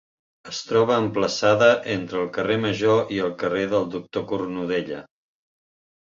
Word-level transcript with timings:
Es 0.51 0.59
troba 0.67 0.95
emplaçada 1.01 1.67
entre 1.95 2.17
el 2.25 2.31
carrer 2.37 2.55
Major 2.63 3.11
i 3.17 3.19
el 3.27 3.35
carrer 3.43 3.67
del 3.73 3.85
Doctor 3.97 4.25
Cornudella. 4.33 5.03